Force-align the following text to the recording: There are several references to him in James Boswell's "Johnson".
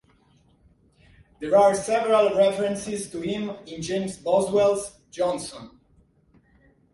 There 1.39 1.55
are 1.55 1.75
several 1.75 2.35
references 2.35 3.07
to 3.11 3.21
him 3.21 3.51
in 3.67 3.83
James 3.83 4.17
Boswell's 4.17 4.97
"Johnson". 5.11 5.79